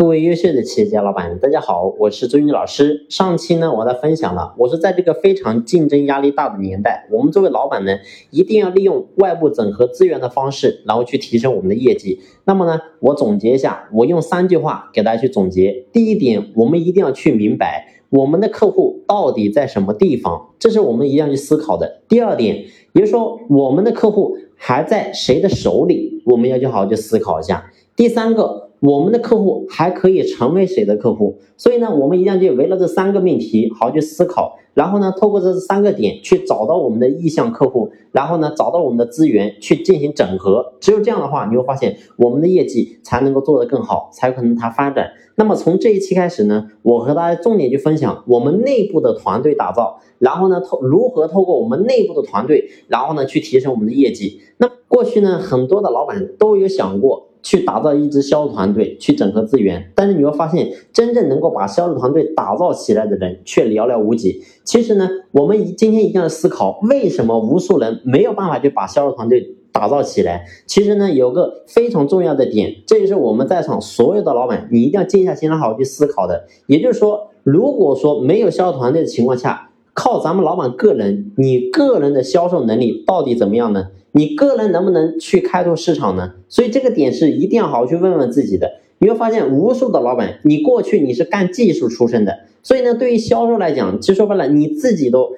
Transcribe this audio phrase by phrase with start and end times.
[0.00, 3.04] 各位优秀的企业家老板，大家好，我是周云老师。
[3.10, 7.98] 上期呢，我在分享了，我说在这个非常竞争压力大的年代，我们作为老板呢，
[8.30, 12.18] 一定要利用外部整合资源的方式，然后去提升我们的业绩。
[12.46, 15.84] 那么呢，我总结一下，我用三句话给大家去总结。
[15.92, 22.00] 第一点，我们一定要去明白我们的客户到底在什么地方，这是我们一定要去思考的。
[22.08, 22.56] 第二点，
[22.94, 27.70] 也就是说，我们的客户还在谁的手里，我们要去好好去思考一下。
[27.94, 28.69] 第三个。
[28.80, 31.38] 我们的客户还可以成为谁的客户？
[31.58, 40.72] 所以呢，我们一定要去围绕这三个命题好好去思考，然后呢，透过这三个点去找到我们的意向客户，然后呢，找到我们的资源去进行整合。
[40.80, 45.10] 只有这样的话，你会发现我们的业绩才能够做得更好，才有可能它发展。
[45.36, 54.40] 那么从这一期开始呢，我和大家重点去分享我们内部的团队打造，然后呢，透如何透过我们内部的团队，然后呢，去提升我们的业绩。
[54.56, 57.26] 那过去呢，很多的老板都有想过。
[57.42, 64.42] 去打造一支销售团队，去整合资源，但是你会发现，真正能够把销售团队打造起来的人却寥寥无几。
[64.64, 70.44] 其实呢，我们今天一定要思考，为什么无数人没有办法去把销售团队打造起来？
[70.66, 76.44] 其实呢，有个非常重要的点，这也是我们在场所有的老板，你一定要静下心来好好去思考的。
[76.66, 79.69] 也就是说，如果说没有销售团队的情况下，
[80.02, 83.88] 靠咱们老板个人，你个人的销售能力到底怎么样呢？
[84.12, 86.32] 你个人能不能去开拓市场呢？
[86.48, 88.78] 所以这个点是一定要好好去问问自己的。
[88.98, 95.32] 你会发现，无数的老板，你过去你是干技术出身的，所以呢，对于销售来讲，其实说白了，你自己都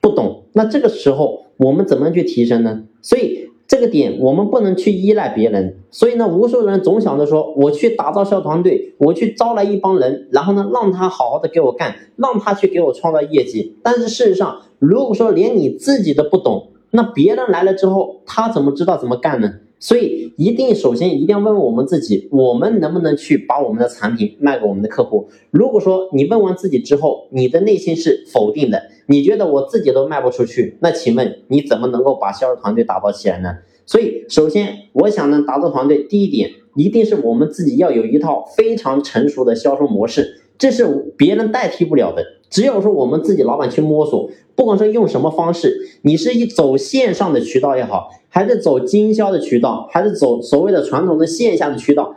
[0.00, 0.42] 不懂。
[0.52, 2.82] 那这个时候，我们怎么去提升呢？
[3.00, 5.76] 所以这个点，我们不能去依赖别人。
[5.90, 13.76] 所以呢，无数人总想着说，我去打造销售团队，我去招来一帮人，然后呢，让他好好的给我干，让他去给我创造业绩。
[13.82, 19.52] 但是事实上，如果说连你自己都不懂，那别人来了之后，他怎么知道怎么干呢？
[19.80, 25.28] 所以一定首先一定要问问我们自己，我们能不能去把我们的产品卖给我们的客户？
[25.50, 33.58] 如果说你问完自己之后，你的内心是否定的，你觉得我自己都卖不出去，那请问你怎么能够把销售团队打造起来呢？
[33.86, 42.24] 所以首先我想呢，打造团队第一点，一定是我们自己要有一套非常成熟的销售模式，这是别人代替不了的。
[42.50, 52.16] 只有说我们自己老板去摸索，不管是用什么方式，你是一走线上的渠道也好，还是走经销的渠道，还是走所谓的传统的线下的渠道，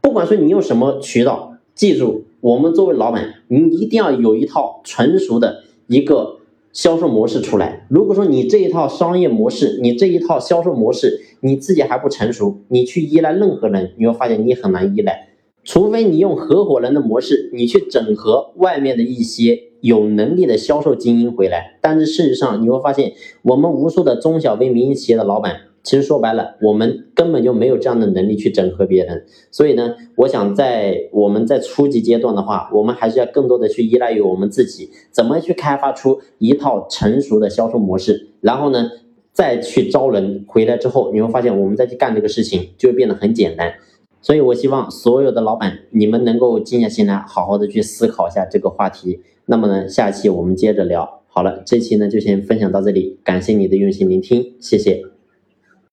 [0.00, 6.36] 不管说你用什么渠道，记住，我们作为老板，你一定要有一套成熟的一个
[6.72, 7.86] 销售模式出来。
[7.90, 15.30] 如果说你这一套商业模式，你这一套销售模式你自己还不成熟，你去依赖任何人，你会发现你很难依赖，
[15.64, 19.72] 除非你用合伙人的模式，你去整合外面的一些。
[19.82, 29.24] 有能力的销售精英回来，但是事实上你会发现，我们无数的中小微民营企业的老板，其实说白了，我们根本就没有这样的能力去整合别人。
[29.50, 38.88] 所以呢，我想在我们在初级阶段的话，我们还是要更多的去依赖于我们自己，怎么去开发出一套成熟的销售模式，然后呢，
[39.32, 43.74] 再去招人回来之后，你会发现我们再去干这个事情就会变得很简单。
[44.22, 49.20] 所以我希望所有的老板，你们能够静下心来，好好的去思考一下这个话题。
[49.44, 51.20] 那么呢，下期我们接着聊。
[51.26, 55.11] 好了，这期呢就先分享到这里，感谢你的用心聆听，谢谢。